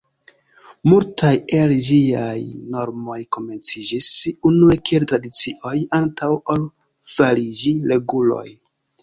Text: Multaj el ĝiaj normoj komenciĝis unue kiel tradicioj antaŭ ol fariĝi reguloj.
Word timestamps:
Multaj 0.91 1.33
el 1.57 1.73
ĝiaj 1.87 2.31
normoj 2.75 3.17
komenciĝis 3.37 4.09
unue 4.51 4.79
kiel 4.89 5.07
tradicioj 5.13 5.75
antaŭ 6.01 6.33
ol 6.57 6.67
fariĝi 7.15 7.77
reguloj. 7.95 8.49